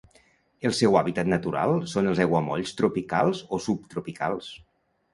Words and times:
El 0.69 0.71
seu 0.77 0.97
hàbitat 1.01 1.29
natural 1.33 1.75
són 1.93 2.11
els 2.13 2.23
aiguamolls 2.25 2.75
tropicals 2.83 3.47
o 3.59 3.65
subtropicals. 3.71 4.53